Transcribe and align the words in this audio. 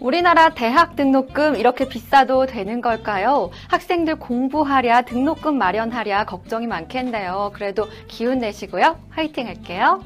우리나라 0.00 0.50
대학 0.50 0.94
등록금 0.94 1.56
이렇게 1.56 1.88
비싸도 1.88 2.46
되는 2.46 2.80
걸까요? 2.80 3.50
학생들 3.68 4.16
공부하랴, 4.16 5.02
등록금 5.02 5.58
마련하랴 5.58 6.24
걱정이 6.24 6.66
많겠네요. 6.66 7.50
그래도 7.54 7.86
기운 8.06 8.38
내시고요. 8.38 8.98
화이팅 9.10 9.48
할게요. 9.48 10.00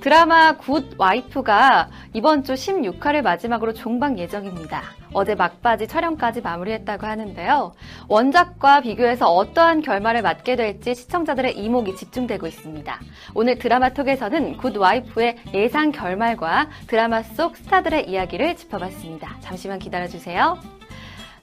드라마 0.00 0.56
Good 0.56 0.94
Wife가 0.98 1.88
이번 2.12 2.44
주 2.44 2.52
16화를 2.52 3.22
마지막으로 3.22 3.72
종방 3.72 4.18
예정입니다. 4.18 4.82
어제 5.12 5.34
막바지 5.34 5.88
촬영까지 5.88 6.40
마무리했다고 6.40 7.06
하는데요. 7.06 7.72
원작과 8.08 8.80
비교해서 8.80 9.32
어떠한 9.32 9.82
결말을 9.82 10.22
맞게 10.22 10.56
될지 10.56 10.94
시청자들의 10.94 11.58
이목이 11.58 11.96
집중되고 11.96 12.46
있습니다. 12.46 13.00
오늘 13.34 13.58
드라마 13.58 13.90
Talk에서는 13.90 14.56
Good 14.58 14.76
Wife의 14.76 15.36
예상 15.54 15.92
결말과 15.92 16.68
드라마 16.86 17.22
속 17.22 17.56
스타들의 17.56 18.08
이야기를 18.08 18.56
짚어봤습니다. 18.56 19.36
잠시만 19.40 19.78
기다려주세요. 19.78 20.77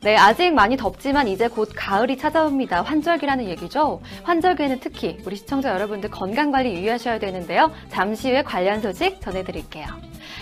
네, 0.05 0.15
아직 0.17 0.53
많이 0.53 0.77
덥지만 0.77 1.27
이제 1.27 1.47
곧 1.47 1.71
가을이 1.75 2.19
찾아옵니다. 2.19 2.83
환절기라는 2.83 3.45
얘기죠. 3.45 4.01
환절기에는 4.21 4.79
특히 4.79 5.17
우리 5.25 5.35
시청자 5.35 5.73
여러분들 5.73 6.11
건강 6.11 6.51
관리 6.51 6.75
유의하셔야 6.75 7.17
되는데요. 7.17 7.71
잠시 7.89 8.29
후에 8.29 8.43
관련 8.43 8.81
소식 8.81 9.19
전해드릴게요. 9.19 9.87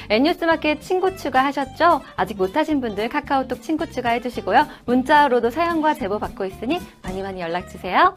N뉴스마켓 0.09 0.81
친구 0.81 1.15
추가하셨죠? 1.15 2.01
아직 2.17 2.35
못하신 2.35 2.81
분들 2.81 3.07
카카오톡 3.07 3.61
친구 3.61 3.89
추가해주시고요. 3.89 4.67
문자로도 4.83 5.49
사연과 5.49 5.93
제보 5.93 6.19
받고 6.19 6.43
있으니 6.43 6.81
많이 7.01 7.21
많이 7.21 7.39
연락주세요. 7.39 8.13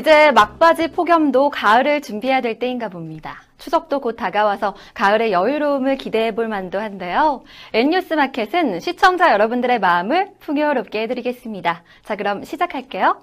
이제 0.00 0.30
막바지 0.30 0.92
폭염도 0.92 1.50
가을을 1.50 2.00
준비해야 2.00 2.40
될 2.40 2.58
때인가 2.58 2.88
봅니다. 2.88 3.42
추석도 3.58 4.00
곧 4.00 4.16
다가와서 4.16 4.74
가을의 4.94 5.30
여유로움을 5.30 5.96
기대해 5.96 6.34
볼 6.34 6.48
만도 6.48 6.80
한데요. 6.80 7.42
N뉴스 7.74 8.14
마켓은 8.14 8.80
시청자 8.80 9.30
여러분들의 9.30 9.78
마음을 9.78 10.30
풍요롭게 10.40 11.02
해드리겠습니다. 11.02 11.82
자, 12.02 12.16
그럼 12.16 12.44
시작할게요. 12.44 13.20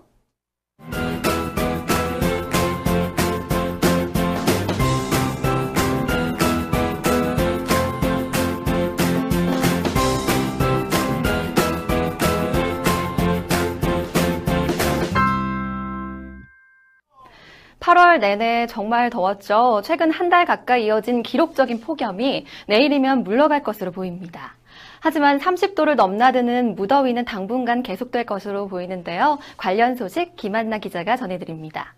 8월 17.87 18.19
내내 18.19 18.67
정말 18.67 19.09
더웠죠. 19.09 19.81
최근 19.85 20.11
한 20.11 20.27
달 20.27 20.43
가까이 20.45 20.87
이어진 20.87 21.23
기록적인 21.23 21.79
폭염이 21.79 22.45
내일이면 22.67 23.23
물러갈 23.23 23.63
것으로 23.63 23.93
보입니다. 23.93 24.55
하지만 24.99 25.39
30도를 25.39 25.95
넘나드는 25.95 26.75
무더위는 26.75 27.23
당분간 27.23 27.83
계속될 27.83 28.25
것으로 28.25 28.67
보이는데요. 28.67 29.39
관련 29.55 29.95
소식 29.95 30.35
김한나 30.35 30.79
기자가 30.79 31.15
전해드립니다. 31.15 31.93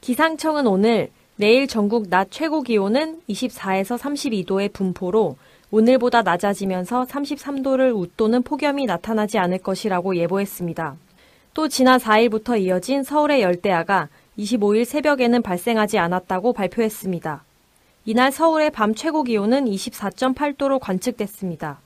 기상청은 0.00 0.68
오늘 0.68 1.08
내일 1.34 1.66
전국 1.66 2.08
낮 2.08 2.28
최고 2.30 2.62
기온은 2.62 3.18
24에서 3.28 3.98
32도의 3.98 4.72
분포로 4.72 5.36
오늘보다 5.72 6.22
낮아지면서 6.22 7.06
33도를 7.06 7.92
웃도는 7.96 8.42
폭염이 8.44 8.86
나타나지 8.86 9.38
않을 9.38 9.58
것이라고 9.58 10.14
예보했습니다. 10.14 10.94
또 11.52 11.66
지난 11.66 11.98
4일부터 11.98 12.60
이어진 12.60 13.02
서울의 13.02 13.42
열대야가 13.42 14.08
25일 14.38 14.84
새벽에는 14.84 15.42
발생하지 15.42 15.98
않았다고 15.98 16.52
발표했습니다. 16.52 17.44
이날 18.06 18.32
서울의 18.32 18.70
밤 18.70 18.94
최고 18.94 19.22
기온은 19.22 19.64
24.8도로 19.66 20.78
관측됐습니다. 20.80 21.78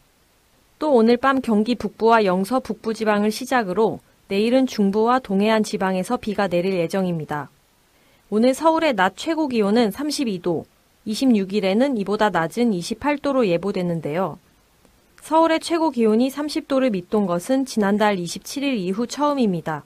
또 0.78 0.92
오늘 0.92 1.16
밤 1.16 1.41
경기 1.41 1.75
북부와 1.75 2.25
영서 2.25 2.60
북부 2.60 2.94
지방을 2.94 3.31
시작으로 3.31 4.00
내일은 4.28 4.66
중부와 4.66 5.19
동해안 5.20 5.62
지방에서 5.62 6.16
비가 6.16 6.48
내릴 6.48 6.75
예정입니다. 6.75 7.50
오늘 8.31 8.54
서울의 8.54 8.94
낮 8.94 9.16
최고 9.16 9.48
기온은 9.48 9.91
32도, 9.91 10.65
26일에는 11.06 11.98
이보다 12.00 12.30
낮은 12.30 12.70
28도로 12.72 13.47
예보됐는데요. 13.47 14.38
서울의 15.22 15.60
최고 15.60 15.91
기온이 15.91 16.28
30도를 16.28 16.91
밑돈 16.92 17.26
것은 17.26 17.65
지난달 17.65 18.16
27일 18.16 18.76
이후 18.76 19.06
처음입니다. 19.06 19.84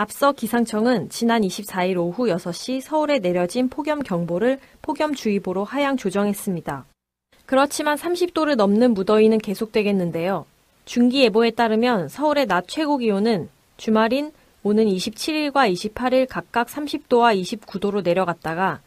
앞서 0.00 0.30
기상청은 0.30 1.08
지난 1.08 1.42
24일 1.42 1.96
오후 1.96 2.28
6시 2.28 2.80
서울에 2.80 3.18
내려진 3.18 3.68
폭염 3.68 3.98
경보를 3.98 4.60
폭염주의보로 4.80 5.64
하향 5.64 5.96
조정했습니다. 5.96 6.84
그렇지만 7.46 7.96
30도를 7.96 8.54
넘는 8.54 8.94
무더위는 8.94 9.38
계속되겠는데요. 9.38 10.46
중기예보에 10.84 11.50
따르면 11.50 12.06
서울의 12.10 12.46
낮 12.46 12.68
최고 12.68 12.98
기온은 12.98 13.48
주말인 13.76 14.30
오는 14.62 14.86
27일과 14.86 15.68
28일 15.72 16.28
각각 16.30 16.68
30도와 16.68 17.36
29도로 17.36 18.04
내려갔다가 18.04 18.80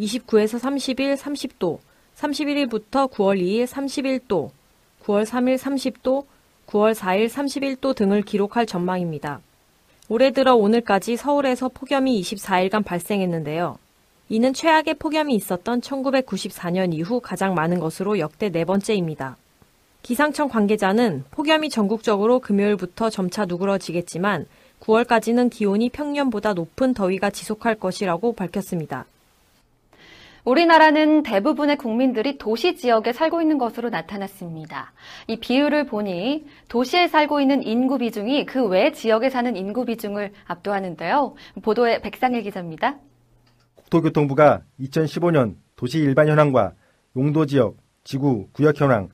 29에서 0.00 0.58
30일 0.58 1.18
30도, 1.18 1.80
31일부터 2.16 3.10
9월 3.10 3.38
2일 3.42 3.66
31도, 3.66 4.48
9월 5.04 5.26
3일 5.26 5.58
30도, 5.58 6.24
9월 6.66 6.94
4일 6.94 7.28
31도 7.28 7.94
등을 7.94 8.22
기록할 8.22 8.64
전망입니다. 8.64 9.42
올해 10.08 10.30
들어 10.30 10.54
오늘까지 10.54 11.16
서울에서 11.16 11.68
폭염이 11.68 12.20
24일간 12.20 12.84
발생했는데요. 12.84 13.76
이는 14.28 14.52
최악의 14.52 14.94
폭염이 14.94 15.34
있었던 15.34 15.80
1994년 15.80 16.94
이후 16.94 17.20
가장 17.20 17.54
많은 17.54 17.80
것으로 17.80 18.20
역대 18.20 18.50
네 18.50 18.64
번째입니다. 18.64 19.36
기상청 20.02 20.48
관계자는 20.48 21.24
폭염이 21.32 21.70
전국적으로 21.70 22.38
금요일부터 22.38 23.10
점차 23.10 23.46
누그러지겠지만 23.46 24.46
9월까지는 24.80 25.50
기온이 25.50 25.90
평년보다 25.90 26.54
높은 26.54 26.94
더위가 26.94 27.30
지속할 27.30 27.74
것이라고 27.74 28.34
밝혔습니다. 28.34 29.06
우리나라는 30.46 31.24
대부분의 31.24 31.76
국민들이 31.76 32.38
도시 32.38 32.76
지역에 32.76 33.12
살고 33.12 33.42
있는 33.42 33.58
것으로 33.58 33.90
나타났습니다. 33.90 34.92
이 35.26 35.40
비율을 35.40 35.86
보니 35.86 36.46
도시에 36.68 37.08
살고 37.08 37.40
있는 37.40 37.64
인구 37.64 37.98
비중이 37.98 38.46
그 38.46 38.64
외 38.68 38.92
지역에 38.92 39.28
사는 39.28 39.56
인구 39.56 39.84
비중을 39.84 40.32
압도하는데요. 40.46 41.34
보도에 41.62 42.00
백상일 42.00 42.42
기자입니다. 42.42 42.96
국토교통부가 43.74 44.62
2015년 44.80 45.56
도시 45.74 45.98
일반 45.98 46.28
현황과 46.28 46.74
용도 47.16 47.44
지역, 47.44 47.76
지구, 48.04 48.46
구역 48.52 48.80
현황, 48.80 49.08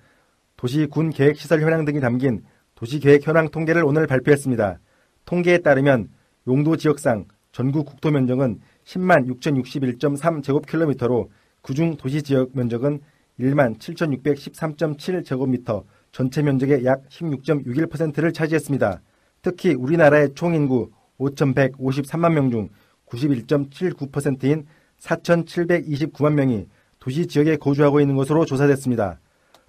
도시 0.58 0.84
군 0.84 1.08
계획 1.08 1.38
시설 1.38 1.62
현황 1.62 1.86
등이 1.86 2.00
담긴 2.00 2.44
도시 2.74 3.00
계획 3.00 3.26
현황 3.26 3.48
통계를 3.48 3.84
오늘 3.84 4.06
발표했습니다. 4.06 4.78
통계에 5.24 5.58
따르면 5.58 6.10
용도 6.46 6.76
지역상 6.76 7.24
전국 7.52 7.86
국토 7.86 8.10
면적은 8.10 8.60
10만 8.84 9.26
6,061.3 9.40 10.42
제곱킬로미터로 10.42 11.30
그중 11.62 11.96
도시 11.96 12.22
지역 12.22 12.50
면적은 12.54 13.00
1만 13.40 13.78
7,613.7 13.78 15.24
제곱미터, 15.24 15.84
전체 16.10 16.42
면적의 16.42 16.84
약 16.84 17.08
16.61%를 17.08 18.32
차지했습니다. 18.32 19.00
특히 19.42 19.74
우리나라의 19.74 20.34
총인구 20.34 20.90
5,153만 21.18 22.32
명 22.32 22.50
중 22.50 22.68
91.79%인 23.06 24.66
4,729만 24.98 26.34
명이 26.34 26.66
도시 26.98 27.26
지역에 27.26 27.56
거주하고 27.56 28.00
있는 28.00 28.16
것으로 28.16 28.44
조사됐습니다. 28.44 29.20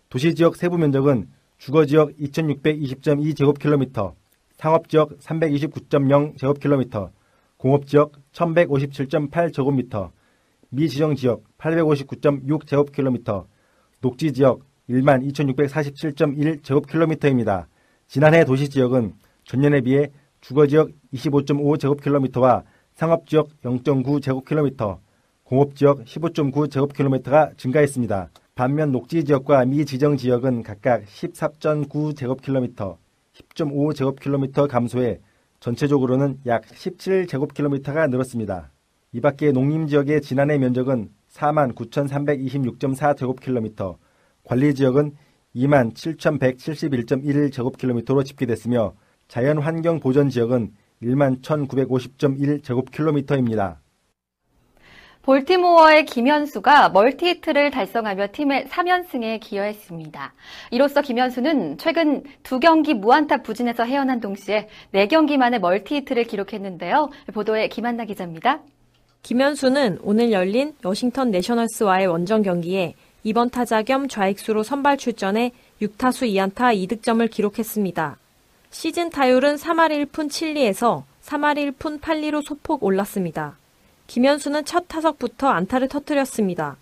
도시 0.10 0.36
지역 0.36 0.56
세부 0.56 0.78
면적은 0.78 1.28
주거 1.58 1.86
지역 1.86 2.16
2,620.2 2.18 3.36
제곱킬로미터, 3.36 4.16
상업 4.58 4.90
지역 4.90 5.18
329.0 5.20 6.38
제곱킬로미터, 6.38 7.12
공업 7.58 7.88
지역 7.88 8.23
1157.8제곱미터, 8.34 10.12
미지정 10.70 11.16
지역 11.16 11.44
859.6 11.58 12.68
제곱킬로미터, 12.68 13.48
녹지 14.02 14.34
지역 14.34 14.62
12,647.1 14.90 16.64
제곱킬로미터입니다. 16.64 17.68
지난해 18.08 18.44
도시 18.44 18.70
지역은 18.70 19.14
전년에 19.46 19.82
비해 19.82 20.12
주거 20.42 20.68
지역 20.68 20.90
25.5 21.14 21.80
제곱킬로미터와 21.80 22.64
상업 22.94 23.28
지역 23.28 23.50
0.9 23.62 24.22
제곱킬로미터, 24.22 25.00
공업 25.44 25.76
지역 25.76 26.04
15.9 26.04 26.70
제곱킬로미터가 26.70 27.52
증가했습니다. 27.58 28.30
반면 28.56 28.92
녹지 28.92 29.24
지역과 29.24 29.66
미지정 29.66 30.18
지역은 30.18 30.64
각각 30.64 31.06
14.9 31.06 32.16
제곱킬로미터, 32.16 32.98
10.5 33.36 33.96
제곱킬로미터 33.96 34.68
감소해 34.68 35.20
전체적으로는 35.64 36.40
약 36.46 36.66
17제곱킬로미터가 36.66 38.10
늘었습니다. 38.10 38.70
이 39.14 39.22
밖에 39.22 39.54
농림지역의 39.54 40.22
지난해 40.22 40.58
면적은 40.58 41.10
4만 41.32 41.74
9,326.4 41.74 43.16
제곱킬로미터, 43.16 43.98
관리지역은 44.44 45.14
2만 45.56 45.94
7,171.1 45.94 47.54
제곱킬로미터로 47.54 48.24
집계됐으며 48.24 48.94
자연환경보전지역은 49.30 50.74
1만 51.02 51.42
1,950.1 51.42 52.62
제곱킬로미터입니다. 52.62 53.83
볼티모어의 55.24 56.04
김현수가 56.06 56.90
멀티히트를 56.90 57.72
달성하며 57.72 58.28
팀의 58.34 58.66
3연승에 58.66 59.40
기여했습니다. 59.40 60.34
이로써 60.72 61.02
김현수는 61.02 61.78
최근 61.78 62.24
두 62.44 62.60
경기 62.60 62.94
무안타 62.94 63.38
부진에서 63.38 63.86
헤어난 63.86 64.20
동시에 64.20 64.68
4경기 64.94 65.38
만에 65.38 65.60
멀티히트를 65.60 66.26
기록했는데요. 66.26 67.10
보도에 67.34 67.70
김한나 67.70 68.04
기자입니다. 68.04 68.60
김현수는 69.22 70.00
오늘 70.04 70.34
열린 70.34 70.76
워싱턴 70.84 71.32
내셔널스와의 71.32 72.08
원정 72.08 72.42
경기에 72.42 72.94
이번 73.24 73.50
타자 73.50 73.82
겸 73.82 74.10
좌익수로 74.10 74.64
선발 74.64 74.98
출전해 74.98 75.54
6타수 75.82 76.30
2안타 76.34 76.76
2득점을 76.76 77.32
기록했습니다. 77.32 78.18
시즌 78.72 79.10
타율은 79.10 79.56
3할 79.56 80.06
1푼 80.06 80.28
7리에서 80.28 81.04
3할 81.24 81.72
1푼 81.72 82.02
8리로 82.02 82.46
소폭 82.46 82.84
올랐습니다. 82.84 83.56
김현수는 84.14 84.64
첫 84.66 84.88
타석부터 84.90 85.48
안타를 85.48 85.88
터뜨렸습니다. 85.88 86.78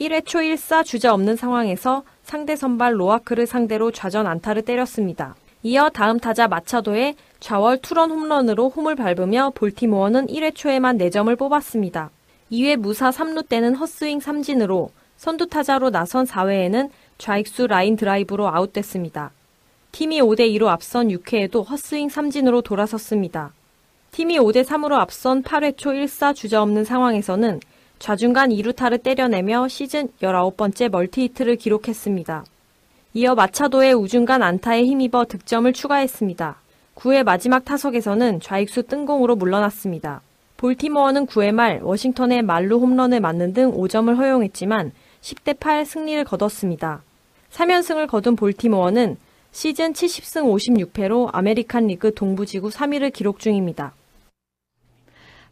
1회 0.00 0.26
초 0.26 0.40
1사 0.40 0.84
주자 0.84 1.14
없는 1.14 1.36
상황에서 1.36 2.02
상대 2.24 2.56
선발 2.56 2.98
로아크를 2.98 3.46
상대로 3.46 3.92
좌전 3.92 4.26
안타를 4.26 4.62
때렸습니다. 4.62 5.36
이어 5.62 5.90
다음 5.90 6.18
타자 6.18 6.48
마차도의 6.48 7.14
좌월 7.38 7.78
투런 7.78 8.10
홈런으로 8.10 8.68
홈을 8.68 8.96
밟으며 8.96 9.52
볼티모어는 9.54 10.26
1회 10.26 10.56
초에만 10.56 10.98
4점을 10.98 11.38
뽑았습니다. 11.38 12.10
2회 12.50 12.74
무사 12.74 13.10
3루 13.10 13.48
때는 13.48 13.76
헛스윙 13.76 14.18
3진으로 14.18 14.88
선두 15.16 15.46
타자로 15.46 15.90
나선 15.90 16.26
4회에는 16.26 16.90
좌익수 17.16 17.68
라인 17.68 17.94
드라이브로 17.94 18.48
아웃됐습니다. 18.48 19.30
팀이 19.92 20.20
5대2로 20.20 20.66
앞선 20.66 21.10
6회에도 21.10 21.64
헛스윙 21.64 22.08
3진으로 22.08 22.64
돌아섰습니다. 22.64 23.52
팀이 24.12 24.38
5대 24.38 24.62
3으로 24.62 24.92
앞선 24.98 25.42
8회 25.42 25.78
초 25.78 25.90
1사 25.90 26.34
주자 26.34 26.60
없는 26.60 26.84
상황에서는 26.84 27.60
좌중간 27.98 28.50
2루타를 28.50 29.02
때려내며 29.02 29.68
시즌 29.68 30.08
19번째 30.20 30.90
멀티히트를 30.90 31.56
기록했습니다. 31.56 32.44
이어 33.14 33.34
마차도의 33.34 33.94
우중간 33.94 34.42
안타에 34.42 34.84
힘입어 34.84 35.24
득점을 35.24 35.72
추가했습니다. 35.72 36.56
9회 36.94 37.22
마지막 37.22 37.64
타석에서는 37.64 38.40
좌익수 38.40 38.82
뜬공으로 38.82 39.34
물러났습니다. 39.36 40.20
볼티모어는 40.58 41.26
9회 41.26 41.50
말 41.52 41.80
워싱턴의 41.82 42.42
만루 42.42 42.80
홈런을 42.80 43.18
맞는 43.18 43.54
등 43.54 43.72
5점을 43.72 44.14
허용했지만 44.14 44.92
10대 45.22 45.58
8 45.58 45.86
승리를 45.86 46.22
거뒀습니다. 46.24 47.00
3연승을 47.50 48.08
거둔 48.08 48.36
볼티모어는 48.36 49.16
시즌 49.52 49.94
70승 49.94 50.92
56패로 50.92 51.30
아메리칸 51.32 51.86
리그 51.86 52.12
동부지구 52.12 52.68
3위를 52.68 53.10
기록 53.10 53.38
중입니다. 53.38 53.94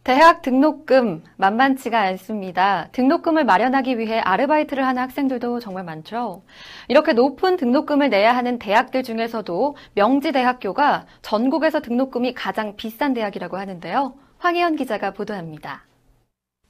대학 0.03 0.41
등록금 0.41 1.23
만만치가 1.37 1.99
않습니다. 1.99 2.89
등록금을 2.91 3.45
마련하기 3.45 3.99
위해 3.99 4.17
아르바이트를 4.19 4.85
하는 4.85 4.99
학생들도 5.03 5.59
정말 5.59 5.83
많죠. 5.83 6.41
이렇게 6.87 7.13
높은 7.13 7.55
등록금을 7.55 8.09
내야 8.09 8.35
하는 8.35 8.57
대학들 8.57 9.03
중에서도 9.03 9.75
명지대학교가 9.93 11.05
전국에서 11.21 11.81
등록금이 11.81 12.33
가장 12.33 12.75
비싼 12.75 13.13
대학이라고 13.13 13.57
하는데요. 13.57 14.15
황혜연 14.39 14.75
기자가 14.75 15.11
보도합니다. 15.11 15.85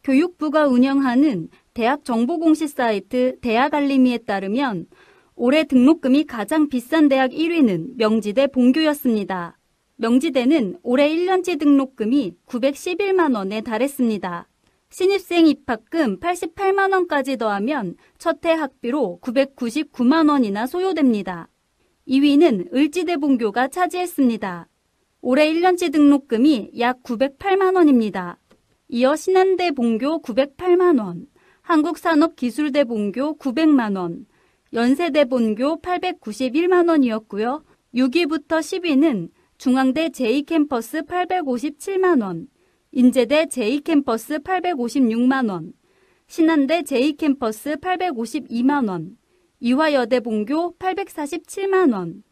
교육부가 0.04 0.68
운영하는 0.68 1.48
대학 1.74 2.04
정보공시 2.04 2.68
사이트 2.68 3.39
대학알림이에 3.39 4.19
따르면 4.19 4.88
올해 5.36 5.63
등록금이 5.63 6.25
가장 6.25 6.68
비싼 6.68 7.07
대학 7.07 7.31
1위는 7.31 7.95
명지대 7.95 8.48
본교였습니다. 8.48 9.57
명지대는 10.01 10.80
올해 10.81 11.07
1년치 11.15 11.59
등록금이 11.59 12.33
911만 12.48 13.36
원에 13.36 13.62
달했습니다. 13.62 14.48
신입생 14.89 15.45
입학금 15.45 16.19
88만 16.19 16.92
원까지 16.92 17.38
더하면 17.38 17.95
첫 18.18 18.44
해 18.45 18.53
학비로 18.53 19.19
999만 19.21 20.27
원이나 20.27 20.65
소요됩니다. 20.65 21.50
2위는 22.07 22.74
을지대 22.74 23.18
본교가 23.18 23.68
차지했습니다. 23.68 24.68
올해 25.21 25.53
1년치 25.53 25.94
등록금이 25.94 26.71
약 26.80 27.03
908만 27.03 27.75
원입니다. 27.75 28.39
이어 28.88 29.15
신한대 29.15 29.69
본교 29.69 30.24
908만 30.24 31.00
원, 31.00 31.27
한국산업기술대 31.62 32.86
본교 32.86 33.38
900만 33.38 33.95
원, 33.98 34.25
연세대 34.74 35.25
본교 35.25 35.80
891만 35.81 36.89
원이었고요. 36.89 37.63
6위부터 37.94 38.48
10위는 38.48 39.30
중앙대 39.62 40.10
제2캠퍼스 40.10 41.06
857만원, 41.06 42.48
인제대 42.94 43.46
제2캠퍼스 43.46 44.42
856만원, 44.44 45.74
신한대 46.25 46.81
제2캠퍼스 46.81 47.80
852만원, 47.80 49.18
이화여대 49.60 50.22
본교 50.22 50.78
847만원, 50.80 52.24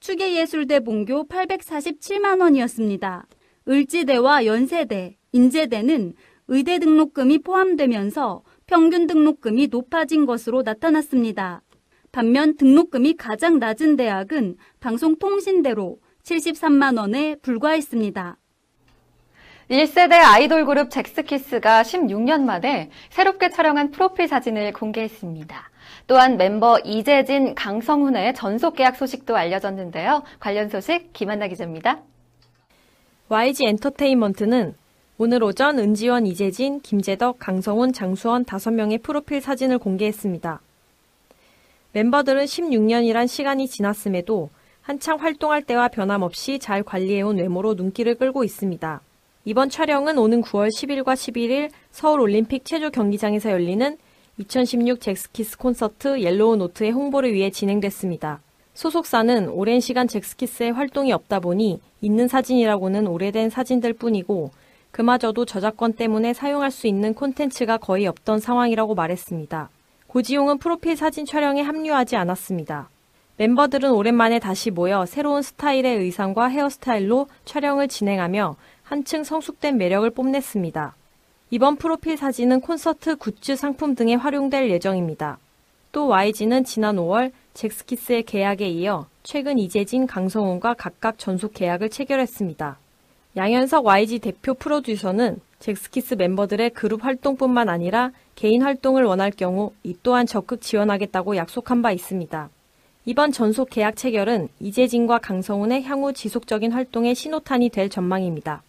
추계예술대 0.00 0.80
본교 0.80 1.28
847만원이었습니다. 1.28 3.26
을지대와 3.68 4.46
연세대, 4.46 5.18
인제대는 5.32 6.14
의대 6.48 6.78
등록금이 6.78 7.40
포함되면서 7.40 8.44
평균 8.64 9.06
등록금이 9.06 9.66
높아진 9.66 10.24
것으로 10.24 10.62
나타났습니다. 10.62 11.60
반면 12.12 12.56
등록금이 12.56 13.18
가장 13.18 13.58
낮은 13.58 13.96
대학은 13.96 14.56
방송통신대로 14.80 16.00
73만 16.24 16.98
원에 16.98 17.36
불과했습니다. 17.36 18.36
1세대 19.70 20.12
아이돌 20.12 20.66
그룹 20.66 20.90
잭스키스가 20.90 21.82
16년 21.82 22.42
만에 22.42 22.90
새롭게 23.10 23.50
촬영한 23.50 23.90
프로필 23.90 24.28
사진을 24.28 24.72
공개했습니다. 24.72 25.70
또한 26.06 26.36
멤버 26.36 26.78
이재진, 26.80 27.54
강성훈의 27.54 28.34
전속 28.34 28.76
계약 28.76 28.96
소식도 28.96 29.36
알려졌는데요. 29.36 30.22
관련 30.40 30.68
소식 30.68 31.12
김한나 31.12 31.48
기자입니다. 31.48 32.00
YG 33.28 33.64
엔터테인먼트는 33.66 34.74
오늘 35.16 35.42
오전 35.42 35.78
은지원, 35.78 36.26
이재진, 36.26 36.80
김재덕, 36.80 37.38
강성훈, 37.38 37.92
장수원 37.92 38.44
5명의 38.44 39.02
프로필 39.02 39.40
사진을 39.40 39.78
공개했습니다. 39.78 40.60
멤버들은 41.92 42.44
16년이란 42.44 43.28
시간이 43.28 43.68
지났음에도 43.68 44.50
한창 44.82 45.20
활동할 45.20 45.62
때와 45.62 45.86
변함없이 45.86 46.58
잘 46.58 46.82
관리해온 46.82 47.38
외모로 47.38 47.74
눈길을 47.74 48.16
끌고 48.16 48.42
있습니다. 48.42 49.00
이번 49.44 49.70
촬영은 49.70 50.18
오는 50.18 50.42
9월 50.42 50.70
10일과 50.70 51.14
11일 51.14 51.70
서울 51.92 52.20
올림픽 52.20 52.64
체조 52.64 52.90
경기장에서 52.90 53.52
열리는 53.52 53.96
2016 54.38 55.00
젝스키스 55.00 55.58
콘서트 55.58 56.20
Yellow 56.20 56.56
Note의 56.56 56.90
홍보를 56.90 57.32
위해 57.32 57.50
진행됐습니다. 57.50 58.40
소속사는 58.74 59.50
오랜 59.50 59.78
시간 59.78 60.08
젝스키스의 60.08 60.72
활동이 60.72 61.12
없다 61.12 61.38
보니 61.38 61.80
있는 62.00 62.26
사진이라고는 62.26 63.06
오래된 63.06 63.50
사진들 63.50 63.92
뿐이고 63.92 64.50
그마저도 64.90 65.44
저작권 65.44 65.92
때문에 65.92 66.32
사용할 66.32 66.72
수 66.72 66.88
있는 66.88 67.14
콘텐츠가 67.14 67.76
거의 67.76 68.08
없던 68.08 68.40
상황이라고 68.40 68.96
말했습니다. 68.96 69.70
고지용은 70.08 70.58
프로필 70.58 70.96
사진 70.96 71.24
촬영에 71.24 71.62
합류하지 71.62 72.16
않았습니다. 72.16 72.88
멤버들은 73.42 73.90
오랜만에 73.90 74.38
다시 74.38 74.70
모여 74.70 75.04
새로운 75.04 75.42
스타일의 75.42 75.98
의상과 75.98 76.46
헤어스타일로 76.46 77.26
촬영을 77.44 77.88
진행하며 77.88 78.54
한층 78.84 79.24
성숙된 79.24 79.78
매력을 79.78 80.08
뽐냈습니다. 80.10 80.94
이번 81.50 81.74
프로필 81.74 82.16
사진은 82.16 82.60
콘서트 82.60 83.16
굿즈 83.16 83.56
상품 83.56 83.96
등에 83.96 84.14
활용될 84.14 84.70
예정입니다. 84.70 85.38
또 85.90 86.06
YG는 86.06 86.62
지난 86.62 86.94
5월 86.94 87.32
잭스키스의 87.54 88.22
계약에 88.22 88.68
이어 88.68 89.06
최근 89.24 89.58
이재진, 89.58 90.06
강성훈과 90.06 90.74
각각 90.74 91.18
전속 91.18 91.52
계약을 91.52 91.90
체결했습니다. 91.90 92.78
양현석 93.36 93.84
YG 93.84 94.20
대표 94.20 94.54
프로듀서는 94.54 95.40
잭스키스 95.58 96.14
멤버들의 96.14 96.70
그룹 96.70 97.04
활동뿐만 97.04 97.68
아니라 97.68 98.12
개인 98.36 98.62
활동을 98.62 99.02
원할 99.02 99.32
경우 99.32 99.72
이 99.82 99.96
또한 100.04 100.26
적극 100.26 100.60
지원하겠다고 100.60 101.34
약속한 101.34 101.82
바 101.82 101.90
있습니다. 101.90 102.48
이번 103.04 103.32
전속 103.32 103.68
계약 103.68 103.96
체결은 103.96 104.48
이재진과 104.60 105.18
강성훈의 105.18 105.82
향후 105.82 106.12
지속적인 106.12 106.70
활동의 106.70 107.16
신호탄이 107.16 107.70
될 107.70 107.88
전망입니다. 107.88 108.62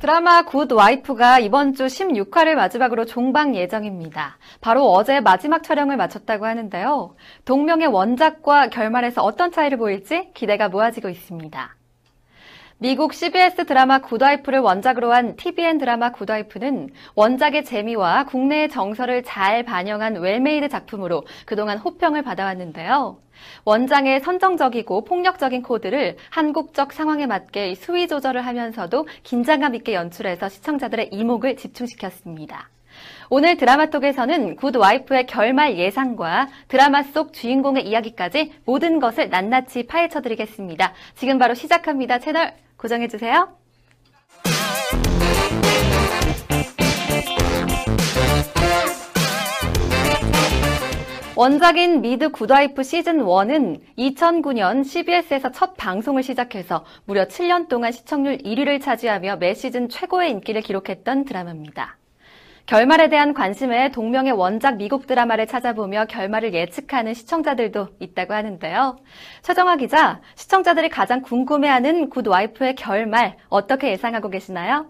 드라마 0.00 0.44
Good 0.44 0.72
Wife가 0.72 1.38
이번 1.38 1.74
주 1.74 1.86
16화를 1.86 2.56
마지막으로 2.56 3.04
종방 3.04 3.54
예정입니다. 3.54 4.38
바로 4.60 4.90
어제 4.90 5.20
마지막 5.20 5.62
촬영을 5.62 5.96
마쳤다고 5.96 6.46
하는데요. 6.46 7.14
동명의 7.44 7.86
원작과 7.86 8.70
결말에서 8.70 9.22
어떤 9.22 9.52
차이를 9.52 9.78
보일지 9.78 10.30
기대가 10.34 10.68
모아지고 10.68 11.08
있습니다. 11.08 11.76
미국 12.82 13.14
CBS 13.14 13.64
드라마 13.64 14.00
굿와이프를 14.00 14.58
원작으로 14.58 15.12
한 15.12 15.36
TVN 15.36 15.78
드라마 15.78 16.10
굿와이프는 16.10 16.90
원작의 17.14 17.64
재미와 17.64 18.24
국내의 18.24 18.70
정서를 18.70 19.22
잘 19.22 19.62
반영한 19.62 20.16
well-made 20.16 20.68
작품으로 20.68 21.22
그동안 21.46 21.78
호평을 21.78 22.22
받아왔는데요. 22.22 23.18
원작의 23.64 24.18
선정적이고 24.22 25.04
폭력적인 25.04 25.62
코드를 25.62 26.16
한국적 26.30 26.92
상황에 26.92 27.26
맞게 27.26 27.76
수위 27.76 28.08
조절을 28.08 28.44
하면서도 28.44 29.06
긴장감 29.22 29.76
있게 29.76 29.94
연출해서 29.94 30.48
시청자들의 30.48 31.10
이목을 31.12 31.56
집중시켰습니다. 31.56 32.68
오늘 33.34 33.56
드라마톡에서는 33.56 34.56
굿 34.56 34.76
와이프의 34.76 35.24
결말 35.24 35.78
예상과 35.78 36.48
드라마 36.68 37.02
속 37.02 37.32
주인공의 37.32 37.88
이야기까지 37.88 38.52
모든 38.66 39.00
것을 39.00 39.30
낱낱이 39.30 39.86
파헤쳐 39.86 40.20
드리겠습니다. 40.20 40.92
지금 41.14 41.38
바로 41.38 41.54
시작합니다. 41.54 42.18
채널 42.18 42.52
고정해주세요. 42.76 43.56
원작인 51.34 52.02
미드 52.02 52.30
굿와이프 52.30 52.82
시즌 52.82 53.24
1은 53.24 53.80
2009년 53.96 54.84
CBS에서 54.84 55.52
첫 55.52 55.78
방송을 55.78 56.22
시작해서 56.22 56.84
무려 57.06 57.24
7년 57.24 57.68
동안 57.68 57.92
시청률 57.92 58.36
1위를 58.36 58.82
차지하며 58.82 59.36
매 59.36 59.54
시즌 59.54 59.88
최고의 59.88 60.32
인기를 60.32 60.60
기록했던 60.60 61.24
드라마입니다. 61.24 61.96
결말에 62.66 63.08
대한 63.08 63.34
관심에 63.34 63.90
동명의 63.90 64.32
원작 64.32 64.76
미국 64.76 65.06
드라마를 65.06 65.46
찾아보며 65.46 66.06
결말을 66.06 66.54
예측하는 66.54 67.12
시청자들도 67.12 67.88
있다고 67.98 68.34
하는데요. 68.34 68.98
최정화 69.42 69.76
기자, 69.76 70.20
시청자들이 70.36 70.88
가장 70.88 71.22
궁금해하는 71.22 72.08
굿 72.08 72.26
와이프의 72.26 72.76
결말 72.76 73.36
어떻게 73.48 73.90
예상하고 73.90 74.30
계시나요? 74.30 74.86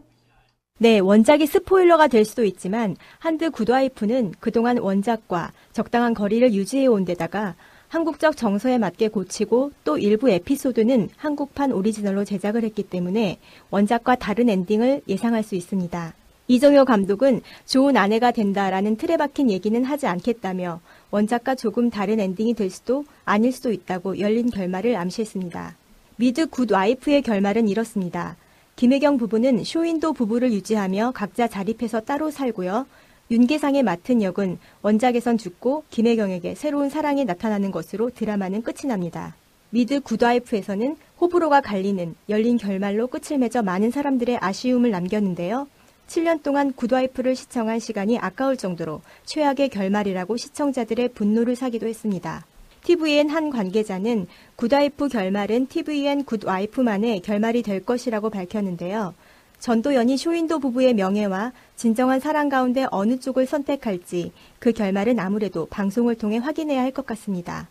네, 0.79 0.99
원작이 0.99 1.47
스포일러가 1.47 2.09
될 2.09 2.25
수도 2.25 2.45
있지만 2.45 2.97
한드 3.19 3.51
굿와이프는 3.51 4.35
그동안 4.41 4.79
원작과 4.79 5.53
적당한 5.73 6.13
거리를 6.13 6.53
유지해 6.53 6.87
온 6.87 7.05
데다가 7.05 7.55
한국적 7.89 8.37
정서에 8.37 8.79
맞게 8.79 9.09
고치고 9.09 9.73
또 9.85 9.99
일부 9.99 10.31
에피소드는 10.31 11.11
한국판 11.17 11.73
오리지널로 11.73 12.25
제작을 12.25 12.65
했기 12.65 12.83
때문에 12.83 13.39
원작과 13.71 14.17
다른 14.17 14.49
엔딩을 14.49 15.03
예상할 15.09 15.43
수 15.43 15.55
있습니다. 15.55 16.15
이정효 16.53 16.85
감독은 16.85 17.41
좋은 17.65 17.97
아내가 17.97 18.31
된다라는 18.31 18.97
틀에 18.97 19.17
박힌 19.17 19.51
얘기는 19.51 19.83
하지 19.83 20.07
않겠다며 20.07 20.81
원작과 21.11 21.55
조금 21.55 21.89
다른 21.89 22.21
엔딩이 22.21 22.53
될 22.53 22.69
수도 22.69 23.07
아닐 23.25 23.53
수도 23.53 23.73
있다고 23.73 24.19
열린 24.19 24.51
결말을 24.51 24.97
암시했습니다. 24.97 25.75
미드 26.17 26.47
굿 26.47 26.71
와이프의 26.71 27.23
결말은 27.23 27.69
이렇습니다. 27.69 28.37
김혜경 28.77 29.17
부부는 29.17 29.65
쇼윈도 29.65 30.13
부부를 30.13 30.53
유지하며 30.53 31.13
각자 31.15 31.49
자립해서 31.49 32.01
따로 32.01 32.31
살고요. 32.31 32.87
윤계상의 33.31 33.83
맡은 33.83 34.23
역은 34.23 34.59
원작에선 34.83 35.39
죽고 35.39 35.85
김혜경에게 35.89 36.55
새로운 36.55 36.91
사랑이 36.91 37.25
나타나는 37.25 37.71
것으로 37.71 38.11
드라마는 38.11 38.61
끝이 38.61 38.89
납니다. 38.89 39.35
미드 39.71 40.03
굿와이프에서는 40.03 40.99
호불호가 41.19 41.63
갈리는 41.63 42.15
열린 42.29 42.59
결말로 42.59 43.07
끝을 43.07 43.39
맺어 43.39 43.63
많은 43.63 43.91
사람들의 43.91 44.37
아쉬움을 44.39 44.91
남겼는데요. 44.91 45.67
7년 46.13 46.43
동안 46.43 46.75
굿와이프를 46.75 47.35
시청한 47.35 47.79
시간이 47.79 48.19
아까울 48.19 48.59
정도로 48.59 49.01
최악의 49.25 49.71
결말이라고 49.71 50.37
시청자들의 50.37 51.09
분노를 51.15 51.57
사기도 51.57 51.87
했습니다. 51.87 52.45
TVN 52.85 53.31
한 53.31 53.49
관계자는 53.49 54.27
굿와이프 54.57 55.09
결말은 55.09 55.69
TVN 55.69 56.25
굿와이프만의 56.25 57.21
결말이 57.21 57.63
될 57.63 57.83
것이라고 57.83 58.29
밝혔는데요. 58.29 59.15
전도연이 59.59 60.19
쇼윈도 60.19 60.59
부부의 60.59 60.93
명예와 60.95 61.53
진정한 61.77 62.21
사랑 62.21 62.51
가운데 62.51 62.85
어느 62.91 63.19
쪽을 63.19 63.47
선택할지 63.47 64.33
그 64.59 64.73
결말은 64.73 65.19
아무래도 65.19 65.67
방송을 65.67 66.17
통해 66.17 66.37
확인해야 66.37 66.83
할 66.83 66.93
것 66.93 67.07
같습니다. 67.07 67.69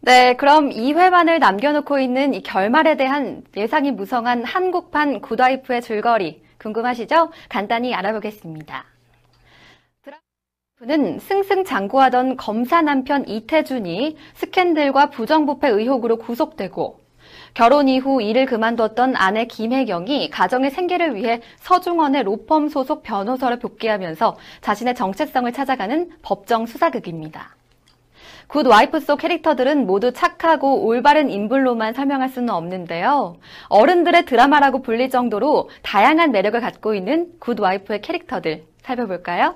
네, 0.00 0.36
그럼 0.36 0.68
2회만을 0.68 1.38
남겨놓고 1.38 1.98
있는 1.98 2.34
이 2.34 2.42
결말에 2.42 2.96
대한 2.96 3.42
예상이 3.56 3.92
무성한 3.92 4.44
한국판 4.44 5.22
굿와이프의 5.22 5.80
줄거리 5.80 6.41
궁금하시죠? 6.62 7.30
간단히 7.48 7.94
알아보겠습니다. 7.94 8.84
드라마는 10.78 11.18
승승장구하던 11.18 12.36
검사 12.36 12.80
남편 12.82 13.26
이태준이 13.28 14.16
스캔들과 14.34 15.10
부정부패 15.10 15.68
의혹으로 15.68 16.16
구속되고 16.16 17.00
결혼 17.54 17.88
이후 17.88 18.22
일을 18.22 18.46
그만뒀던 18.46 19.14
아내 19.16 19.46
김혜경이 19.46 20.30
가정의 20.30 20.70
생계를 20.70 21.14
위해 21.14 21.40
서중원의 21.58 22.24
로펌 22.24 22.68
소속 22.68 23.02
변호사로 23.02 23.58
복귀하면서 23.58 24.36
자신의 24.60 24.94
정체성을 24.94 25.52
찾아가는 25.52 26.10
법정 26.22 26.66
수사극입니다. 26.66 27.54
굿 28.52 28.66
와이프 28.66 29.00
속 29.00 29.16
캐릭터들은 29.16 29.86
모두 29.86 30.12
착하고 30.12 30.84
올바른 30.84 31.30
인물로만 31.30 31.94
설명할 31.94 32.28
수는 32.28 32.50
없는데요. 32.50 33.38
어른들의 33.70 34.26
드라마라고 34.26 34.82
불릴 34.82 35.08
정도로 35.08 35.70
다양한 35.80 36.32
매력을 36.32 36.60
갖고 36.60 36.94
있는 36.94 37.32
굿 37.38 37.58
와이프의 37.58 38.02
캐릭터들 38.02 38.64
살펴볼까요? 38.82 39.54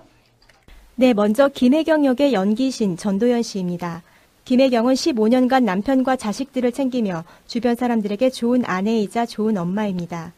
네, 0.94 1.12
먼저 1.12 1.48
김혜경 1.48 2.06
역의 2.06 2.32
연기신 2.32 2.96
전도연 2.96 3.42
씨입니다. 3.42 4.02
김혜경은 4.46 4.94
15년간 4.94 5.64
남편과 5.64 6.16
자식들을 6.16 6.72
챙기며 6.72 7.24
주변 7.46 7.74
사람들에게 7.74 8.30
좋은 8.30 8.64
아내이자 8.64 9.26
좋은 9.26 9.58
엄마입니다. 9.58 10.32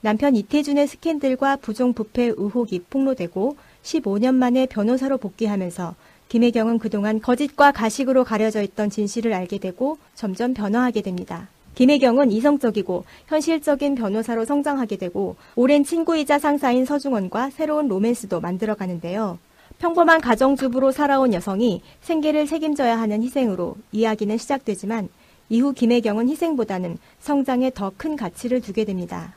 남편 0.00 0.36
이태준의 0.36 0.86
스캔들과 0.86 1.56
부정부패 1.56 2.32
의혹이 2.38 2.80
폭로되고 2.88 3.56
15년 3.82 4.36
만에 4.36 4.64
변호사로 4.64 5.18
복귀하면서 5.18 5.94
김혜경은 6.30 6.78
그동안 6.78 7.20
거짓과 7.20 7.72
가식으로 7.72 8.22
가려져 8.22 8.62
있던 8.62 8.88
진실을 8.88 9.32
알게 9.32 9.58
되고 9.58 9.98
점점 10.14 10.54
변화하게 10.54 11.02
됩니다. 11.02 11.48
김혜경은 11.74 12.30
이성적이고 12.30 13.04
현실적인 13.26 13.96
변호사로 13.96 14.44
성장하게 14.44 14.96
되고 14.96 15.34
오랜 15.56 15.82
친구이자 15.82 16.38
상사인 16.38 16.84
서중원과 16.84 17.50
새로운 17.50 17.88
로맨스도 17.88 18.40
만들어가는데요. 18.40 19.40
평범한 19.80 20.20
가정주부로 20.20 20.92
살아온 20.92 21.34
여성이 21.34 21.82
생계를 22.02 22.46
책임져야 22.46 22.96
하는 22.96 23.24
희생으로 23.24 23.74
이야기는 23.90 24.38
시작되지만 24.38 25.08
이후 25.48 25.72
김혜경은 25.72 26.28
희생보다는 26.28 26.98
성장에 27.18 27.72
더 27.74 27.90
큰 27.96 28.14
가치를 28.14 28.60
두게 28.60 28.84
됩니다. 28.84 29.34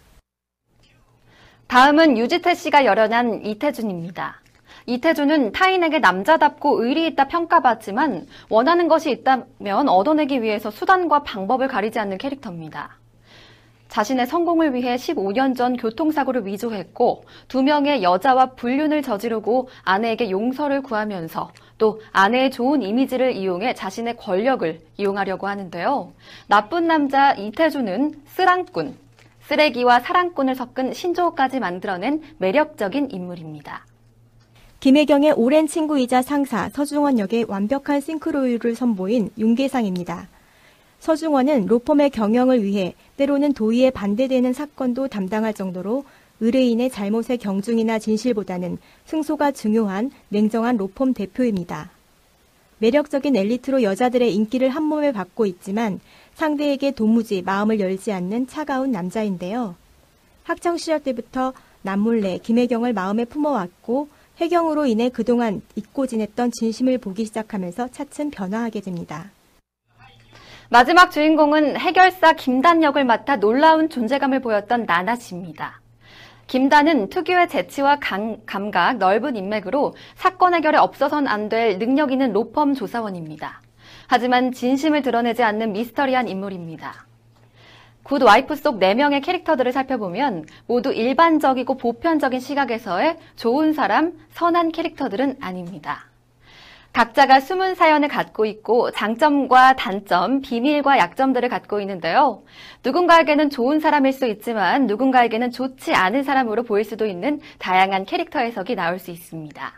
다음은 1.65 2.19
유지태 2.19 2.53
씨가 2.53 2.85
열연한 2.85 3.43
이태준입니다. 3.47 4.42
이태준은 4.85 5.51
타인에게 5.51 5.99
남자답고 5.99 6.83
의리 6.83 7.07
있다 7.07 7.27
평가받지만 7.27 8.27
원하는 8.49 8.87
것이 8.87 9.11
있다면 9.11 9.89
얻어내기 9.89 10.41
위해서 10.41 10.69
수단과 10.71 11.23
방법을 11.23 11.67
가리지 11.67 11.99
않는 11.99 12.17
캐릭터입니다. 12.17 12.97
자신의 13.93 14.25
성공을 14.25 14.73
위해 14.73 14.95
15년 14.95 15.55
전 15.55 15.77
교통사고를 15.77 16.47
위조했고 16.47 17.25
두 17.47 17.61
명의 17.61 18.01
여자와 18.01 18.53
불륜을 18.55 19.03
저지르고 19.03 19.69
아내에게 19.83 20.31
용서를 20.31 20.81
구하면서 20.81 21.51
또 21.77 22.01
아내의 22.11 22.49
좋은 22.49 22.81
이미지를 22.81 23.33
이용해 23.33 23.75
자신의 23.75 24.17
권력을 24.17 24.79
이용하려고 24.97 25.47
하는데요. 25.47 26.11
나쁜 26.47 26.87
남자 26.87 27.33
이태준은 27.33 28.23
쓰랑꾼, 28.25 28.97
쓰레기와 29.41 29.99
사랑꾼을 29.99 30.55
섞은 30.55 30.93
신조어까지 30.93 31.59
만들어낸 31.59 32.23
매력적인 32.39 33.11
인물입니다. 33.11 33.85
김혜경의 34.83 35.31
오랜 35.37 35.65
친구이자 35.65 36.21
상사 36.21 36.67
서중원 36.67 37.17
역의 37.17 37.45
완벽한 37.47 38.01
싱크로율을 38.01 38.75
선보인 38.75 39.29
윤계상입니다. 39.37 40.27
서중원은 40.99 41.67
로펌의 41.67 42.09
경영을 42.09 42.61
위해 42.65 42.93
때로는 43.15 43.53
도의에 43.53 43.91
반대되는 43.91 44.51
사건도 44.51 45.07
담당할 45.07 45.53
정도로 45.53 46.03
의뢰인의 46.41 46.89
잘못의 46.89 47.37
경중이나 47.39 47.97
진실보다는 47.97 48.77
승소가 49.05 49.53
중요한 49.53 50.11
냉정한 50.27 50.75
로펌 50.75 51.13
대표입니다. 51.13 51.89
매력적인 52.79 53.37
엘리트로 53.37 53.83
여자들의 53.83 54.35
인기를 54.35 54.67
한 54.67 54.83
몸에 54.83 55.13
받고 55.13 55.45
있지만 55.45 56.01
상대에게 56.33 56.91
도무지 56.91 57.41
마음을 57.41 57.79
열지 57.79 58.11
않는 58.11 58.47
차가운 58.47 58.91
남자인데요. 58.91 59.77
학창 60.43 60.75
시절 60.75 60.99
때부터 60.99 61.53
남몰래 61.83 62.39
김혜경을 62.39 62.91
마음에 62.91 63.23
품어왔고 63.23 64.09
해경으로 64.39 64.85
인해 64.85 65.09
그동안 65.09 65.61
잊고 65.75 66.07
지냈던 66.07 66.51
진심을 66.51 66.97
보기 66.97 67.25
시작하면서 67.25 67.89
차츰 67.89 68.31
변화하게 68.31 68.81
됩니다. 68.81 69.31
마지막 70.69 71.11
주인공은 71.11 71.77
해결사 71.77 72.33
김단 72.33 72.81
역을 72.81 73.05
맡아 73.05 73.35
놀라운 73.35 73.89
존재감을 73.89 74.39
보였던 74.41 74.85
나나 74.85 75.15
씨입니다. 75.15 75.81
김단은 76.47 77.09
특유의 77.09 77.47
재치와 77.47 77.97
감, 78.01 78.37
감각, 78.45 78.97
넓은 78.97 79.35
인맥으로 79.35 79.93
사건 80.15 80.53
해결에 80.55 80.77
없어선 80.77 81.27
안 81.27 81.47
될 81.47 81.77
능력 81.77 82.11
있는 82.11 82.33
로펌 82.33 82.73
조사원입니다. 82.73 83.61
하지만 84.07 84.51
진심을 84.51 85.03
드러내지 85.03 85.43
않는 85.43 85.73
미스터리한 85.73 86.27
인물입니다. 86.27 87.05
굿 88.03 88.21
와이프 88.21 88.55
속 88.55 88.79
4명의 88.79 89.23
캐릭터들을 89.23 89.71
살펴보면 89.71 90.45
모두 90.67 90.91
일반적이고 90.91 91.77
보편적인 91.77 92.39
시각에서의 92.39 93.17
좋은 93.35 93.73
사람, 93.73 94.13
선한 94.31 94.71
캐릭터들은 94.71 95.37
아닙니다. 95.39 96.05
각자가 96.91 97.39
숨은 97.39 97.73
사연을 97.73 98.07
갖고 98.07 98.45
있고 98.45 98.91
장점과 98.91 99.77
단점, 99.77 100.41
비밀과 100.41 100.99
약점들을 100.99 101.49
갖고 101.49 101.79
있는데요. 101.81 102.43
누군가에게는 102.83 103.49
좋은 103.49 103.79
사람일 103.79 104.13
수 104.13 104.27
있지만 104.27 104.85
누군가에게는 104.85 105.49
좋지 105.49 105.95
않은 105.95 106.21
사람으로 106.21 106.63
보일 106.63 106.83
수도 106.83 107.07
있는 107.07 107.41
다양한 107.57 108.05
캐릭터 108.05 108.39
해석이 108.39 108.75
나올 108.75 108.99
수 108.99 109.09
있습니다. 109.09 109.73